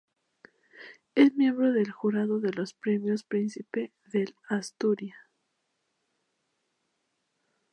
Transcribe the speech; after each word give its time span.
Es 1.13 1.35
miembro 1.35 1.71
del 1.71 1.91
jurado 1.91 2.39
de 2.39 2.51
los 2.51 2.73
Premios 2.73 3.21
Príncipe 3.23 3.91
de 4.11 4.33
Asturias. 4.49 5.15